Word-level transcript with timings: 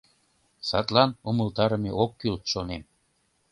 Садлан 0.67 1.11
умылтарыме 1.29 1.91
ок 2.03 2.11
кӱл, 2.19 2.35
шонем. 2.51 2.83